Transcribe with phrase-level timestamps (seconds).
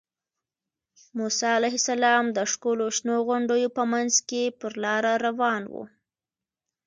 [1.17, 5.75] موسی علیه السلام د ښکلو شنو غونډیو په منځ کې پر لاره روان و.